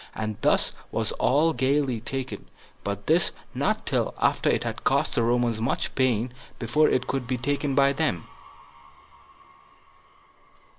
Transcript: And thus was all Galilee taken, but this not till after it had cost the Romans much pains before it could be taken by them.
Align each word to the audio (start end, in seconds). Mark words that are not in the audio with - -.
And 0.15 0.35
thus 0.41 0.71
was 0.91 1.11
all 1.11 1.53
Galilee 1.53 1.99
taken, 1.99 2.49
but 2.83 3.05
this 3.05 3.31
not 3.53 3.85
till 3.85 4.15
after 4.19 4.49
it 4.49 4.63
had 4.63 4.83
cost 4.83 5.13
the 5.13 5.21
Romans 5.21 5.61
much 5.61 5.93
pains 5.93 6.31
before 6.57 6.89
it 6.89 7.05
could 7.05 7.27
be 7.27 7.37
taken 7.37 7.75
by 7.75 7.93
them. 7.93 8.25